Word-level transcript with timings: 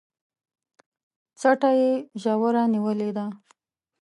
څټه 1.39 1.69
يې 1.79 1.91
ژوره 2.21 2.63
نيولې 2.73 3.09
ده 3.17 3.25